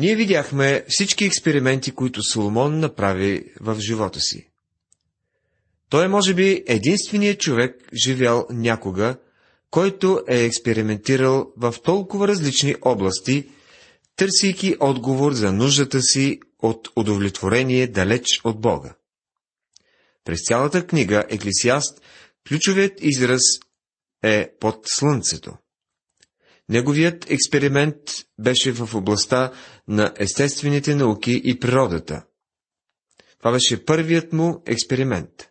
[0.00, 4.50] Ние видяхме всички експерименти, които Соломон направи в живота си.
[5.88, 9.16] Той е, може би, единственият човек, живял някога,
[9.70, 13.48] който е експериментирал в толкова различни области,
[14.16, 18.94] търсейки отговор за нуждата си от удовлетворение далеч от Бога.
[20.24, 22.00] През цялата книга Еклесиаст
[22.48, 23.42] ключовият израз
[24.22, 25.52] е под слънцето.
[26.70, 27.96] Неговият експеримент
[28.38, 29.52] беше в областта
[29.88, 32.24] на естествените науки и природата.
[33.38, 35.48] Това беше първият му експеримент.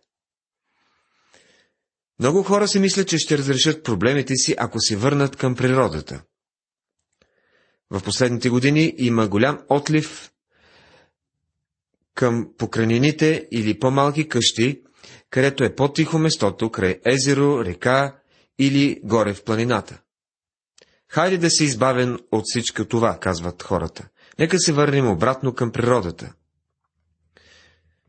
[2.18, 6.22] Много хора си мислят, че ще разрешат проблемите си, ако се върнат към природата.
[7.90, 10.30] В последните години има голям отлив
[12.14, 14.82] към покранините или по-малки къщи,
[15.30, 18.20] където е по-тихо местото, край езеро, река
[18.58, 20.02] или горе в планината.
[21.10, 24.08] Хайде да се избавен от всичко това, казват хората.
[24.38, 26.32] Нека се върнем обратно към природата.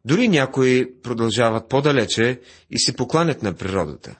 [0.06, 4.20] Дори някои продължават по-далече и се покланят на природата.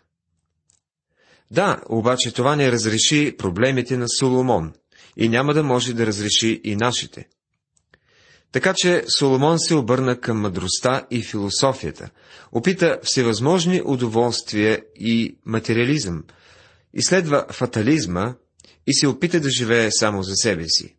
[1.52, 4.74] Да, обаче това не разреши проблемите на Соломон
[5.18, 7.28] и няма да може да разреши и нашите.
[8.52, 12.10] Така че Соломон се обърна към мъдростта и философията,
[12.52, 16.24] опита всевъзможни удоволствия и материализъм,
[16.94, 18.34] изследва фатализма
[18.88, 20.96] и се опита да живее само за себе си.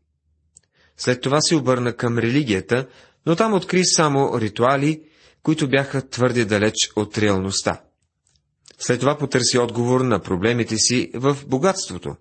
[0.97, 2.89] След това се обърна към религията,
[3.27, 5.03] но там откри само ритуали,
[5.43, 7.81] които бяха твърде далеч от реалността.
[8.79, 12.17] След това потърси отговор на проблемите си в богатството.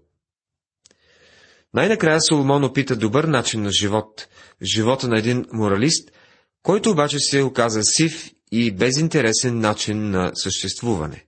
[1.74, 4.28] Най-накрая Соломон опита добър начин на живот,
[4.64, 6.12] живота на един моралист,
[6.64, 11.26] който обаче се оказа сив и безинтересен начин на съществуване.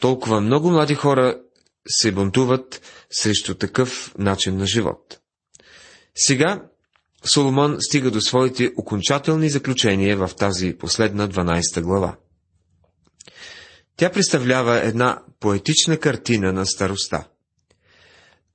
[0.00, 1.40] Толкова много млади хора
[1.86, 5.18] се бунтуват срещу такъв начин на живот.
[6.14, 6.62] Сега
[7.24, 12.16] Соломон стига до своите окончателни заключения в тази последна 12 глава.
[13.96, 17.28] Тя представлява една поетична картина на староста.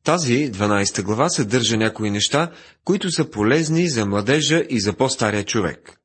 [0.03, 2.51] Тази 12 глава съдържа някои неща,
[2.83, 5.97] които са полезни за младежа и за по-стария човек.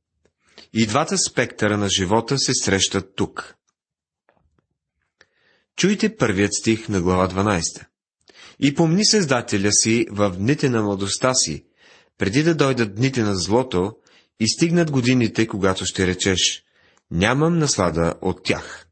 [0.72, 3.55] И двата спектъра на живота се срещат тук.
[5.76, 7.86] Чуйте първият стих на глава 12.
[8.60, 11.64] И помни Създателя си в дните на младостта си,
[12.18, 13.92] преди да дойдат дните на злото
[14.40, 16.62] и стигнат годините, когато ще речеш,
[17.10, 18.86] нямам наслада от тях.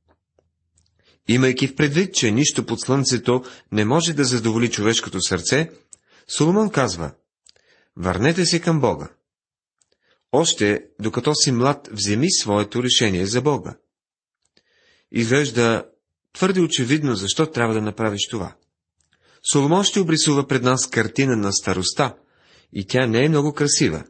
[1.29, 5.71] Имайки в предвид, че нищо под слънцето не може да задоволи човешкото сърце,
[6.29, 7.13] Соломон казва,
[7.97, 9.09] върнете се към Бога.
[10.33, 13.77] Още, докато си млад, вземи своето решение за Бога.
[15.13, 15.85] Изглежда
[16.35, 18.55] твърде очевидно, защо трябва да направиш това.
[19.53, 22.15] Соломон ще обрисува пред нас картина на староста,
[22.73, 24.05] и тя не е много красива.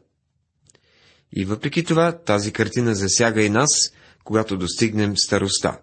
[1.31, 3.69] И въпреки това, тази картина засяга и нас,
[4.23, 5.79] когато достигнем староста.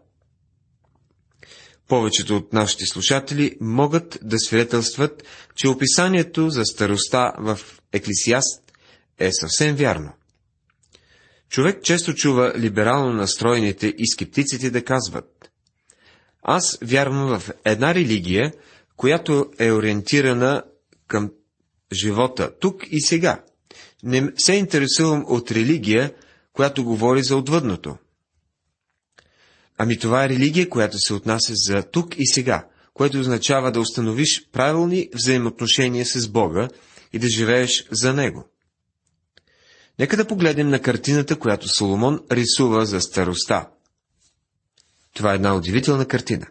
[1.89, 5.23] Повечето от нашите слушатели могат да свидетелстват,
[5.55, 7.61] че описанието за староста в
[7.93, 8.73] Еклисиаст
[9.19, 10.13] е съвсем вярно.
[11.49, 15.52] Човек често чува либерално настроените и скептиците да казват
[16.43, 18.53] Аз вярвам в една религия,
[18.97, 20.63] която е ориентирана
[21.07, 21.31] към
[21.93, 23.45] живота тук и сега.
[24.03, 26.15] Не се интересувам от религия,
[26.53, 27.97] която говори за отвъдното.
[29.79, 34.49] Ами това е религия, която се отнася за тук и сега, което означава да установиш
[34.53, 36.69] правилни взаимоотношения с Бога
[37.13, 38.49] и да живееш за Него.
[39.99, 43.69] Нека да погледнем на картината, която Соломон рисува за староста.
[45.15, 46.47] Това е една удивителна картина.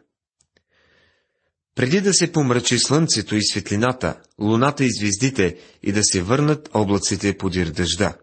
[1.75, 7.37] Преди да се помрачи слънцето и светлината, луната и звездите и да се върнат облаците
[7.37, 8.17] подир дъжда.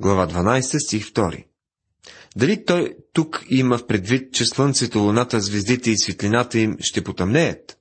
[0.00, 1.44] Глава 12, стих 2
[2.36, 7.78] Дали той тук има в предвид, че слънцето, луната, звездите и светлината им ще потъмнеят?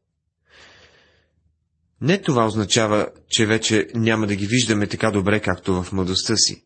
[2.02, 6.66] Не това означава, че вече няма да ги виждаме така добре, както в младостта си.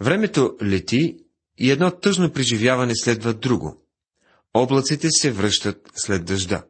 [0.00, 1.25] Времето лети
[1.58, 3.82] и едно тъжно преживяване следва друго.
[4.54, 6.64] Облаците се връщат след дъжда.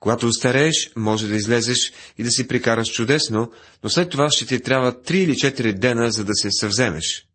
[0.00, 3.52] Когато остарееш, може да излезеш и да си прикараш чудесно,
[3.82, 7.26] но след това ще ти трябва три или четири дена, за да се съвземеш.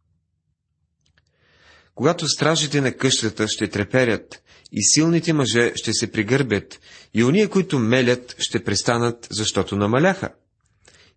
[1.96, 6.80] Когато стражите на къщата ще треперят и силните мъже ще се пригърбят,
[7.14, 10.30] и уния, които мелят, ще престанат, защото намаляха.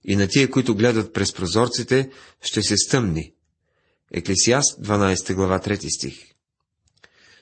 [0.05, 2.11] И на тия, които гледат през прозорците,
[2.43, 3.34] ще се стъмни.
[4.13, 6.35] Еклесиаст 12 глава 3 стих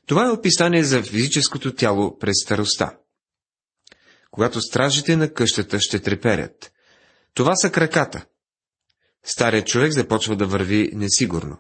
[0.07, 2.97] това е описание за физическото тяло през староста.
[4.31, 6.73] когато стражите на къщата ще треперят.
[7.35, 8.25] Това са краката.
[9.25, 11.59] Старият човек започва да върви несигурно.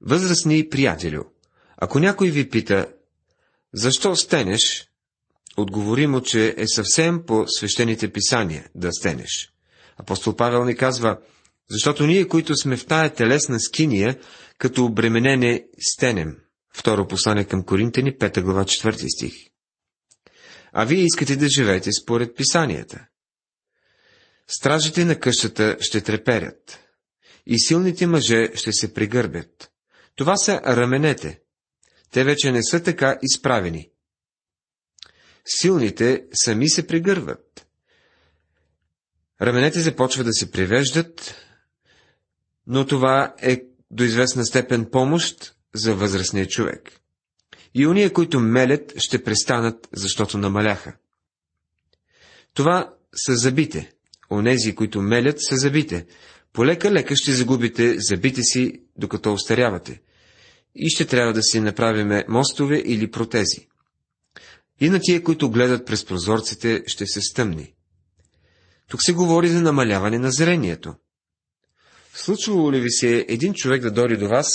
[0.00, 1.24] Възрастни приятелю,
[1.76, 2.88] ако някой ви пита,
[3.74, 4.90] защо стенеш,
[5.56, 9.52] отговори му, че е съвсем по свещените писания да стенеш.
[9.96, 11.18] Апостол Павел ни казва,
[11.70, 14.18] защото ние, които сме в тая телесна скиния,
[14.58, 16.36] като обременене стенем.
[16.74, 19.34] Второ послание към Коринтени, 5 глава, 4 стих.
[20.72, 23.06] А вие искате да живеете според писанията.
[24.46, 26.80] Стражите на къщата ще треперят
[27.46, 29.70] и силните мъже ще се пригърбят.
[30.16, 31.40] Това са раменете.
[32.10, 33.90] Те вече не са така изправени.
[35.44, 37.66] Силните сами се пригърват.
[39.42, 41.34] Раменете започват да се привеждат,
[42.66, 46.92] но това е до известна степен помощ за възрастния човек.
[47.74, 50.96] И уния, които мелят, ще престанат, защото намаляха.
[52.54, 53.92] Това са забите.
[54.30, 56.06] Онези, които мелят, са забите.
[56.52, 60.00] Полека-лека ще загубите забите си, докато остарявате.
[60.74, 63.68] И ще трябва да си направиме мостове или протези.
[64.80, 67.74] И на тия, които гледат през прозорците, ще се стъмни.
[68.88, 70.94] Тук се говори за намаляване на зрението.
[72.16, 74.48] Случвало ли ви се един човек да дори до вас,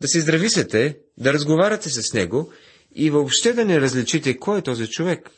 [0.00, 2.52] да се здрависете, да разговаряте с него
[2.94, 5.30] и въобще да не различите кой е този човек?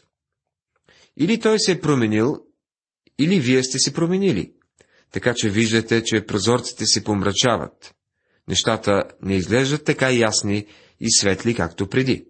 [1.17, 2.37] Или той се е променил,
[3.19, 4.53] или вие сте се променили.
[5.13, 7.95] Така че виждате, че прозорците се помрачават.
[8.49, 10.67] Нещата не изглеждат така ясни
[11.01, 12.27] и светли, както преди.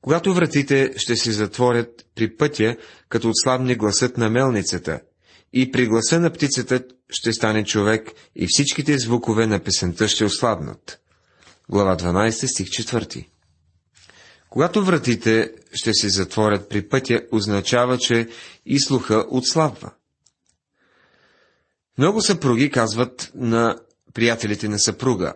[0.00, 2.76] Когато вратите ще се затворят при пътя,
[3.08, 5.00] като отслабне гласът на мелницата,
[5.52, 11.00] и при гласа на птицата ще стане човек и всичките звукове на песента ще ослабнат.
[11.68, 13.26] Глава 12, стих 4
[14.50, 18.28] Когато вратите ще се затворят при пътя, означава, че
[18.66, 19.90] и слуха отслабва.
[21.98, 23.80] Много съпруги казват на
[24.14, 25.34] приятелите на съпруга.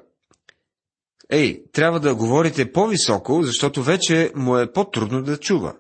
[1.31, 5.77] Ей, трябва да говорите по-високо, защото вече му е по-трудно да чува.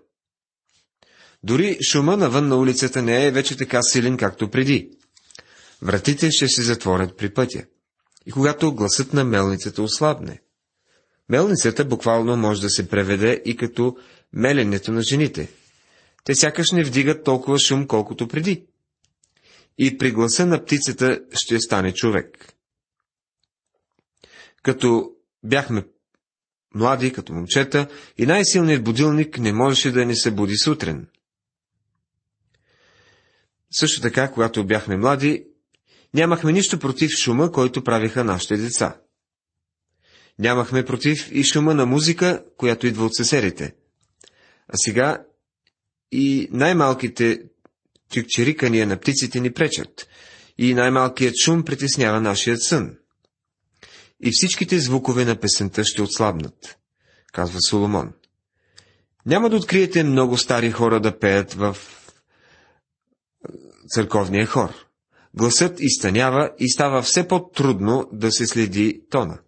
[1.42, 4.90] Дори шума навън на улицата не е вече така силен, както преди.
[5.82, 7.66] Вратите ще се затворят при пътя.
[8.26, 10.40] И когато гласът на мелницата ослабне.
[11.28, 13.96] Мелницата буквално може да се преведе и като
[14.32, 15.50] меленето на жените.
[16.24, 18.66] Те сякаш не вдигат толкова шум, колкото преди.
[19.78, 22.52] И при гласа на птицата ще стане човек.
[24.62, 25.10] Като
[25.44, 25.84] бяхме
[26.74, 27.88] млади, като момчета,
[28.18, 31.06] и най-силният будилник не можеше да ни се буди сутрин.
[33.70, 35.46] Също така, когато бяхме млади,
[36.16, 38.96] нямахме нищо против шума, който правиха нашите деца.
[40.38, 43.74] Нямахме против и шума на музика, която идва от съседите.
[44.68, 45.24] А сега
[46.12, 47.42] и най-малките
[48.14, 50.08] тюкчерикания на птиците ни пречат,
[50.58, 52.96] и най-малкият шум притеснява нашият сън.
[54.22, 56.78] И всичките звукове на песента ще отслабнат,
[57.32, 58.12] казва Соломон.
[59.26, 61.76] Няма да откриете много стари хора да пеят в
[63.88, 64.85] църковния хор.
[65.38, 69.38] Гласът изтънява и става все по-трудно да се следи тона.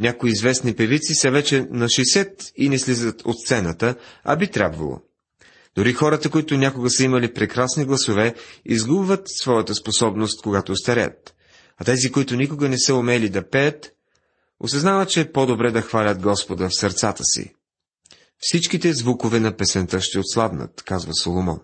[0.00, 3.94] Някои известни певици са вече на 60 и не слизат от сцената,
[4.24, 5.00] а би трябвало.
[5.74, 8.34] Дори хората, които някога са имали прекрасни гласове,
[8.64, 11.34] изгубват своята способност, когато остарят.
[11.78, 13.92] А тези, които никога не са умели да пеят,
[14.60, 17.54] осъзнават, че е по-добре да хвалят Господа в сърцата си.
[18.38, 21.60] Всичките звукове на песента ще отслабнат, казва Соломон.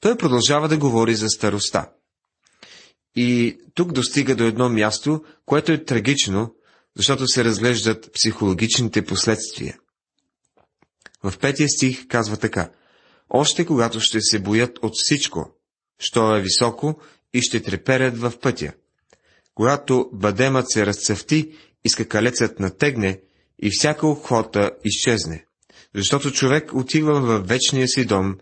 [0.00, 1.88] Той продължава да говори за староста.
[3.16, 6.54] И тук достига до едно място, което е трагично,
[6.96, 9.78] защото се разглеждат психологичните последствия.
[11.22, 12.70] В петия стих казва така.
[13.30, 15.50] Още когато ще се боят от всичко,
[15.98, 17.00] що е високо
[17.34, 18.72] и ще треперят в пътя.
[19.54, 21.52] Когато бадемът се разцъфти
[21.84, 23.20] и скакалецът натегне
[23.62, 25.44] и всяка охота изчезне.
[25.94, 28.38] Защото човек отива в вечния си дом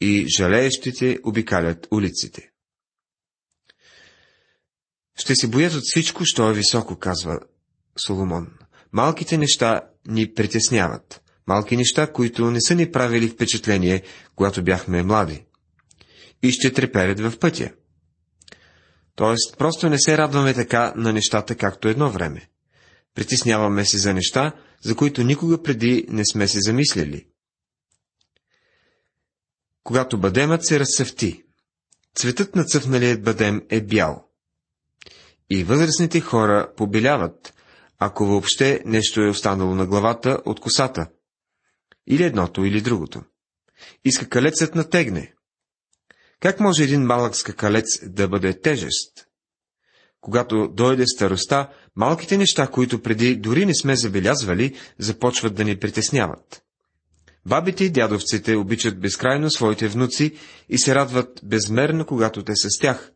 [0.00, 2.51] и жалеещите обикалят улиците.
[5.18, 7.40] Ще се боят от всичко, що е високо, казва
[8.06, 8.48] Соломон.
[8.92, 11.22] Малките неща ни притесняват.
[11.46, 14.02] Малки неща, които не са ни правили впечатление,
[14.36, 15.44] когато бяхме млади.
[16.42, 17.72] И ще треперят в пътя.
[19.14, 22.48] Тоест, просто не се радваме така на нещата, както едно време.
[23.14, 24.52] Притесняваме се за неща,
[24.84, 27.26] за които никога преди не сме се замисляли
[29.82, 31.42] когато бъдемът се разцъфти.
[32.14, 34.28] Цветът на цъфналият бъдем е бял.
[35.54, 37.54] И възрастните хора побеляват,
[37.98, 41.06] ако въобще нещо е останало на главата от косата.
[42.06, 43.22] Или едното, или другото.
[44.04, 45.32] и скакалецът натегне.
[46.40, 49.26] Как може един малък скакалец да бъде тежест?
[50.20, 56.62] Когато дойде староста, малките неща, които преди дори не сме забелязвали, започват да ни притесняват.
[57.46, 60.34] Бабите и дядовците обичат безкрайно своите внуци
[60.68, 63.12] и се радват безмерно, когато те са с тях.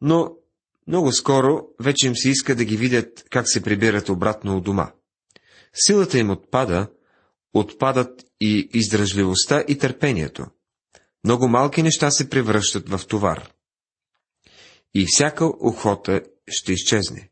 [0.00, 0.36] Но
[0.86, 4.92] много скоро вече им се иска да ги видят как се прибират обратно от дома.
[5.74, 6.90] Силата им отпада,
[7.54, 10.46] отпадат и издръжливостта и търпението.
[11.24, 13.52] Много малки неща се превръщат в товар.
[14.94, 17.30] И всяка охота ще изчезне.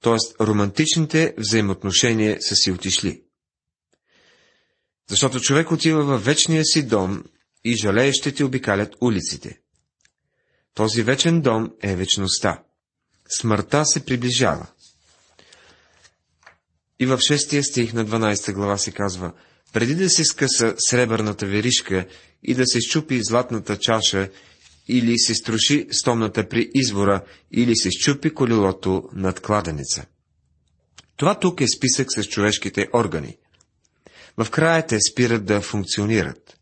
[0.00, 3.22] Тоест, романтичните взаимоотношения са си отишли.
[5.10, 7.24] Защото човек отива във вечния си дом
[7.64, 9.59] и жалеещите обикалят улиците.
[10.74, 12.62] Този вечен дом е вечността.
[13.28, 14.66] Смъртта се приближава.
[16.98, 19.32] И в шестия стих на 12 глава се казва,
[19.72, 22.06] преди да се скъса сребърната веришка
[22.42, 24.28] и да се щупи златната чаша,
[24.88, 30.06] или се струши стомната при извора, или се щупи колелото над кладенеца.
[31.16, 33.36] Това тук е списък с човешките органи.
[34.36, 36.59] В края те спират да функционират.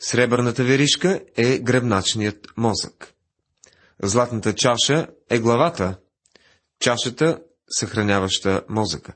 [0.00, 3.14] Сребърната веришка е гръбначният мозък.
[4.02, 5.98] Златната чаша е главата,
[6.80, 7.38] чашата
[7.70, 9.14] съхраняваща мозъка.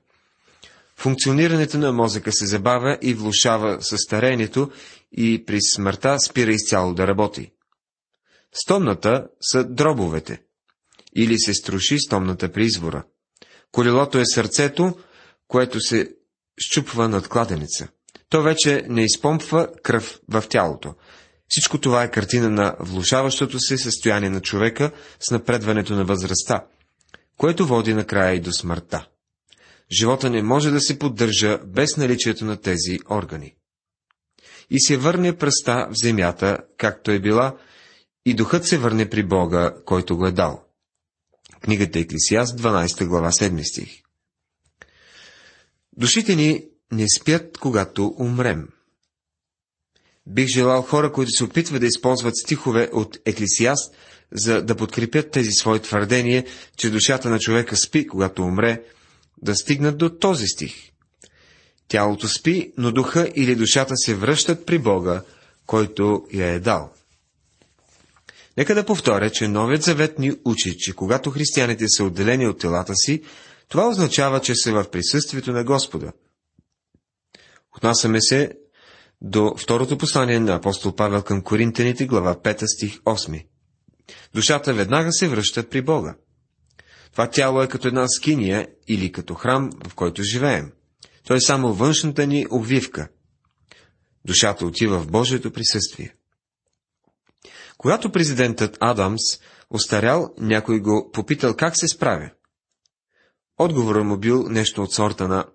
[0.97, 4.71] Функционирането на мозъка се забавя и влушава със старението
[5.13, 7.53] и при смъртта спира изцяло да работи.
[8.53, 10.43] Стомната са дробовете.
[11.17, 13.05] Или се струши стомната при извора.
[13.73, 14.99] Колелото е сърцето,
[15.49, 16.15] което се
[16.59, 17.89] щупва над кладеница.
[18.33, 20.95] То вече не изпомпва кръв в тялото.
[21.49, 26.67] Всичко това е картина на влушаващото се състояние на човека с напредването на възрастта,
[27.37, 29.09] което води накрая и до смъртта.
[29.99, 33.55] Живота не може да се поддържа без наличието на тези органи.
[34.71, 37.57] И се върне пръста в земята, както е била,
[38.27, 40.65] и духът се върне при Бога, който го е дал.
[41.61, 44.03] Книгата Еклисиаст, 12 глава, 7 стих.
[45.97, 48.69] Душите ни не спят, когато умрем.
[50.27, 53.95] Бих желал хора, които се опитват да използват стихове от Еклисиаст,
[54.33, 56.45] за да подкрепят тези свои твърдения,
[56.77, 58.83] че душата на човека спи, когато умре,
[59.43, 60.75] да стигнат до този стих.
[61.89, 65.23] Тялото спи, но духа или душата се връщат при Бога,
[65.67, 66.93] който я е дал.
[68.57, 72.95] Нека да повторя, че Новият завет ни учи, че когато християните са отделени от телата
[72.95, 73.23] си,
[73.69, 76.13] това означава, че са в присъствието на Господа.
[77.77, 78.53] Отнасяме се
[79.21, 83.47] до второто послание на апостол Павел към Коринтените, глава 5 стих 8.
[84.35, 86.15] Душата веднага се връща при Бога.
[87.13, 90.73] Това тяло е като една скиния или като храм, в който живеем.
[91.27, 93.09] То е само външната ни обвивка.
[94.25, 96.15] Душата отива в Божието присъствие.
[97.79, 99.23] Когато президентът Адамс
[99.71, 102.31] остарял, някой го попитал как се справя.
[103.59, 105.47] Отговорът му бил нещо от сорта на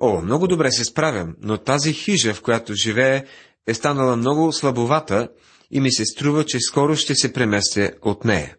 [0.00, 3.24] О, много добре се справям, но тази хижа, в която живее,
[3.66, 5.28] е станала много слабовата
[5.70, 8.56] и ми се струва, че скоро ще се преместя от нея.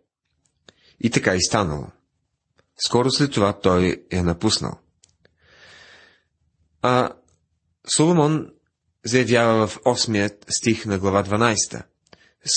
[0.99, 1.87] И така и станало.
[2.85, 4.79] Скоро след това той е напуснал.
[6.81, 7.09] А
[7.95, 8.51] Соломон
[9.05, 11.83] заявява в 8 стих на глава 12.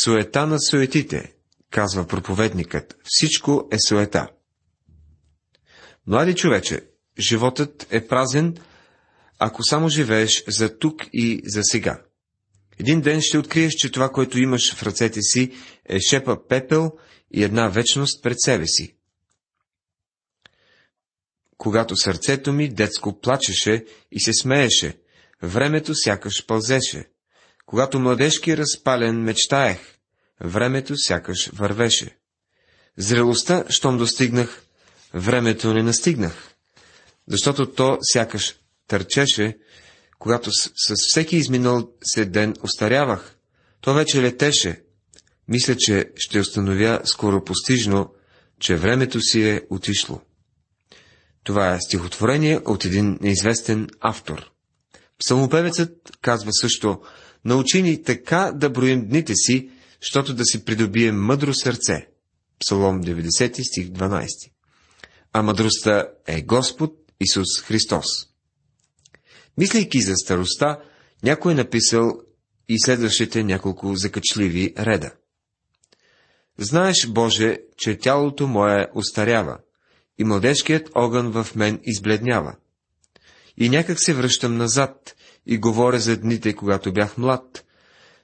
[0.02, 1.34] Суета на суетите,
[1.70, 2.96] казва проповедникът.
[3.04, 4.28] Всичко е суета.
[6.06, 6.80] Млади човече,
[7.18, 8.56] животът е празен,
[9.38, 12.02] ако само живееш за тук и за сега.
[12.78, 15.52] Един ден ще откриеш, че това, което имаш в ръцете си,
[15.84, 16.92] е шепа пепел
[17.30, 18.94] и една вечност пред себе си.
[21.58, 24.98] Когато сърцето ми детско плачеше и се смееше,
[25.42, 27.04] времето сякаш пълзеше.
[27.66, 29.78] Когато младежки разпален мечтаех,
[30.40, 32.16] времето сякаш вървеше.
[32.96, 34.62] Зрелостта, щом достигнах,
[35.14, 36.55] времето не настигнах,
[37.28, 38.54] защото то сякаш
[38.88, 39.56] търчеше,
[40.18, 43.36] когато с, с всеки изминал се ден остарявах.
[43.80, 44.82] То вече летеше.
[45.48, 48.14] Мисля, че ще установя скоро постижно,
[48.60, 50.20] че времето си е отишло.
[51.44, 54.50] Това е стихотворение от един неизвестен автор.
[55.18, 57.00] Псалмопевецът казва също,
[57.44, 59.70] научи ни така да броим дните си,
[60.02, 62.06] защото да си придобием мъдро сърце.
[62.58, 64.26] Псалом 90 стих 12.
[65.32, 68.06] А мъдростта е Господ Исус Христос.
[69.58, 70.78] Мислейки за староста,
[71.22, 72.20] някой е написал
[72.68, 75.10] и следващите няколко закачливи реда.
[76.58, 79.58] Знаеш, Боже, че тялото мое остарява
[80.18, 82.56] и младежкият огън в мен избледнява.
[83.56, 85.14] И някак се връщам назад
[85.46, 87.64] и говоря за дните, когато бях млад.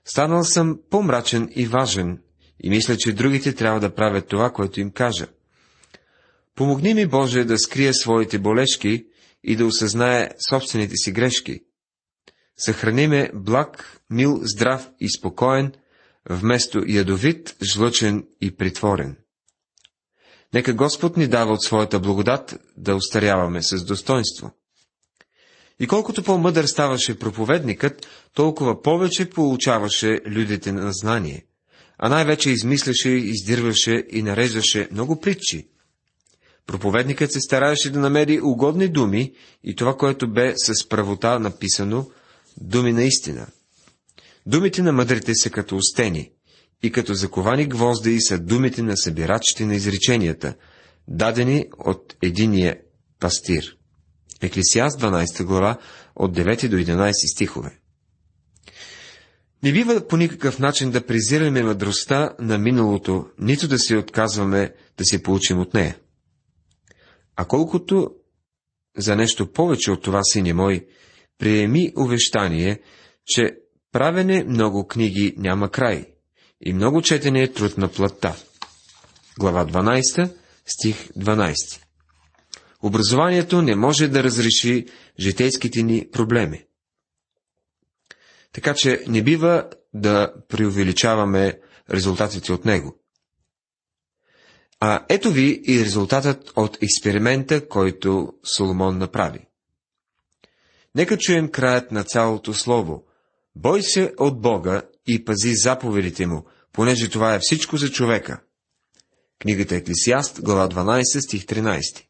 [0.05, 2.19] Станал съм по-мрачен и важен,
[2.61, 5.27] и мисля, че другите трябва да правят това, което им кажа.
[6.55, 9.07] Помогни ми, Боже, да скрия своите болешки
[9.45, 11.61] и да осъзнае собствените си грешки.
[12.57, 15.73] Съхрани ме благ, мил, здрав и спокоен,
[16.31, 19.17] вместо ядовит, жлъчен и притворен.
[20.55, 24.51] Нека Господ ни дава от своята благодат да устаряваме с достоинство.
[25.81, 31.47] И колкото по-мъдър ставаше проповедникът, толкова повече получаваше людите на знание,
[31.99, 35.69] а най-вече измисляше, издирваше и нареждаше много притчи.
[36.67, 39.33] Проповедникът се стараеше да намери угодни думи
[39.65, 42.11] и това, което бе с правота написано,
[42.61, 43.47] думи на истина.
[44.47, 46.31] Думите на мъдрите са като устени,
[46.83, 50.55] и като заковани гвозди са думите на събирачите на изреченията,
[51.09, 52.79] дадени от единия
[53.21, 53.77] пастир.
[54.41, 55.79] Еклесиаст 12 глава
[56.17, 57.79] от 9 до 11 стихове.
[59.63, 65.05] Не бива по никакъв начин да презираме мъдростта на миналото, нито да се отказваме да
[65.05, 65.97] се получим от нея.
[67.37, 68.15] А колкото
[68.97, 70.87] за нещо повече от това, сине мой,
[71.39, 72.81] приеми увещание,
[73.27, 73.57] че
[73.93, 76.07] правене много книги няма край
[76.61, 78.37] и много четене е труд на плътта.
[79.39, 80.37] Глава 12,
[80.67, 81.55] стих 12
[82.83, 84.87] Образованието не може да разреши
[85.19, 86.65] житейските ни проблеми.
[88.53, 91.61] Така че не бива да преувеличаваме
[91.91, 93.02] резултатите от него.
[94.85, 99.47] А ето ви и резултатът от експеримента, който Соломон направи.
[100.95, 103.05] Нека чуем краят на цялото слово.
[103.57, 108.41] Бой се от Бога и пази заповедите му, понеже това е всичко за човека.
[109.39, 112.05] Книгата Еклесиаст, глава 12, стих 13.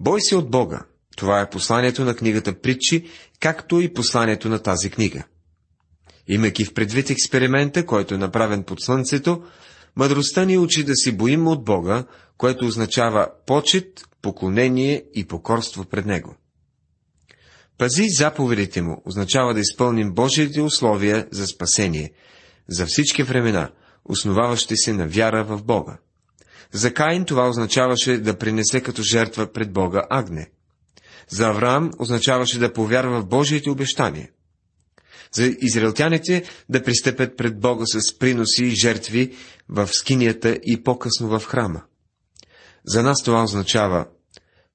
[0.00, 0.86] Бой се от Бога.
[1.16, 5.24] Това е посланието на книгата Притчи, както и посланието на тази книга.
[6.26, 9.42] Имайки в предвид експеримента, който е направен под слънцето,
[9.96, 12.04] мъдростта ни учи да си боим от Бога,
[12.36, 16.36] което означава почет, поклонение и покорство пред Него.
[17.78, 22.12] Пази заповедите му означава да изпълним Божиите условия за спасение,
[22.68, 23.70] за всички времена,
[24.04, 25.98] основаващи се на вяра в Бога.
[26.72, 30.50] За Каин това означаваше да принесе като жертва пред Бога агне.
[31.28, 34.30] За Авраам означаваше да повярва в Божиите обещания.
[35.32, 39.34] За израелтяните да пристъпят пред Бога с приноси и жертви
[39.68, 41.82] в скинията и по-късно в храма.
[42.86, 44.06] За нас това означава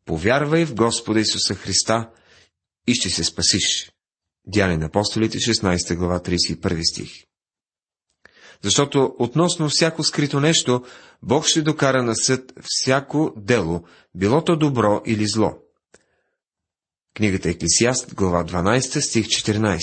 [0.05, 2.09] повярвай в Господа Исуса Христа
[2.87, 3.91] и ще се спасиш.
[4.47, 7.29] Дяне на апостолите, 16 глава, 31 стих
[8.61, 10.83] защото относно всяко скрито нещо,
[11.23, 13.83] Бог ще докара на съд всяко дело,
[14.15, 15.53] било то добро или зло.
[17.15, 19.79] Книгата Еклесиаст, глава 12, стих 14.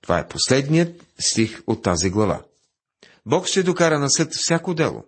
[0.00, 2.42] Това е последният стих от тази глава.
[3.28, 5.04] Бог ще докара на съд всяко дело.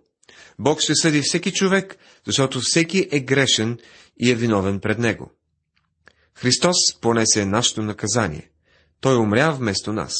[0.59, 3.77] Бог ще съди всеки човек, защото всеки е грешен
[4.19, 5.31] и е виновен пред Него.
[6.35, 8.49] Христос понесе нашето наказание.
[8.99, 10.13] Той умря вместо нас.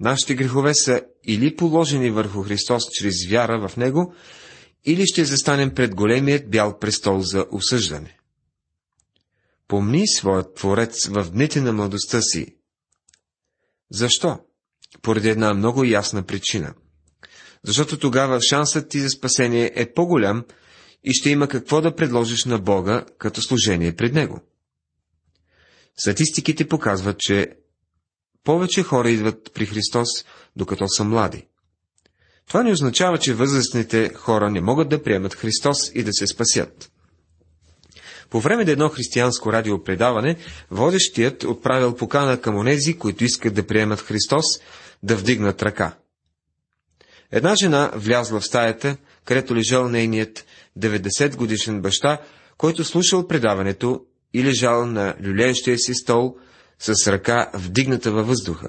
[0.00, 4.14] Нашите грехове са или положени върху Христос чрез вяра в Него,
[4.84, 8.18] или ще застанем пред големият бял престол за осъждане.
[9.68, 12.56] Помни своят Творец в дните на младостта си.
[13.90, 14.38] Защо?
[15.02, 16.74] Поради една много ясна причина.
[17.66, 20.44] Защото тогава шансът ти за спасение е по-голям
[21.04, 24.40] и ще има какво да предложиш на Бога като служение пред Него.
[25.98, 27.48] Статистиките показват, че
[28.44, 30.08] повече хора идват при Христос,
[30.56, 31.46] докато са млади.
[32.48, 36.90] Това не означава, че възрастните хора не могат да приемат Христос и да се спасят.
[38.30, 40.36] По време на едно християнско радиопредаване,
[40.70, 44.44] водещият отправил покана към онези, които искат да приемат Христос,
[45.02, 45.96] да вдигнат ръка.
[47.32, 50.46] Една жена влязла в стаята, където лежал нейният
[50.78, 52.18] 90 годишен баща,
[52.58, 56.36] който слушал предаването и лежал на люлеещия си стол
[56.78, 58.68] с ръка вдигната във въздуха.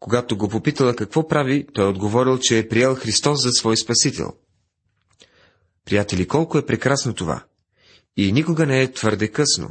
[0.00, 4.32] Когато го попитала какво прави, той отговорил, че е приел Христос за свой спасител.
[5.84, 7.44] Приятели, колко е прекрасно това!
[8.16, 9.70] И никога не е твърде късно.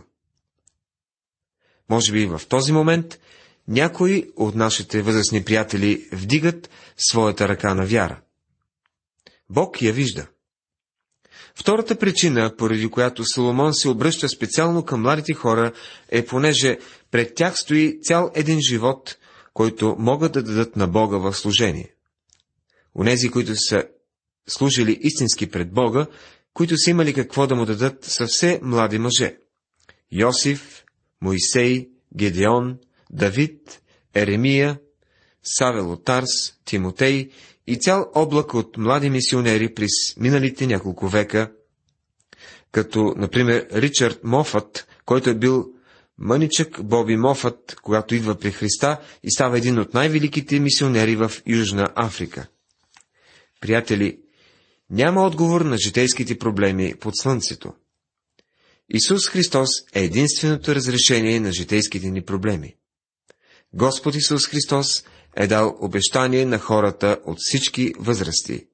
[1.90, 3.20] Може би в този момент
[3.68, 6.70] някои от нашите възрастни приятели вдигат
[7.10, 8.22] своята ръка на вяра.
[9.50, 10.28] Бог я вижда.
[11.56, 15.72] Втората причина, поради която Соломон се обръща специално към младите хора,
[16.10, 16.78] е понеже
[17.12, 19.18] пред тях стои цял един живот,
[19.54, 21.94] който могат да дадат на Бога в служение.
[22.96, 23.84] Онези, които са
[24.48, 26.08] служили истински пред Бога,
[26.54, 29.38] които са имали какво да му дадат, са все млади мъже.
[30.12, 30.84] Йосиф,
[31.22, 32.78] Моисей, Гедеон,
[33.12, 33.82] Давид,
[34.16, 34.80] Еремия,
[35.44, 37.30] Савел от Тарс, Тимотей
[37.68, 41.52] и цял облак от млади мисионери през миналите няколко века,
[42.72, 45.66] като, например, Ричард Мофът, който е бил
[46.18, 51.88] мъничък Боби Мофът, когато идва при Христа и става един от най-великите мисионери в Южна
[51.96, 52.48] Африка.
[53.62, 54.20] Приятели,
[54.90, 57.74] няма отговор на житейските проблеми под слънцето.
[58.90, 62.76] Исус Христос е единственото разрешение на житейските ни проблеми.
[63.74, 65.04] Господ Исус Христос
[65.36, 68.68] е дал обещание на хората от всички възрасти.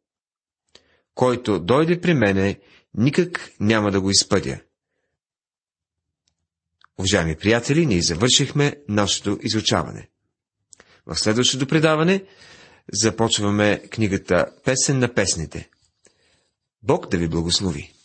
[1.16, 2.60] Който дойде при мене,
[2.94, 4.60] никак няма да го изпъдя.
[6.98, 10.10] Уважаеми приятели, ние завършихме нашето изучаване.
[11.06, 12.26] В следващото предаване
[12.94, 15.70] започваме книгата Песен на песните.
[16.84, 17.97] Бог да ви благослови!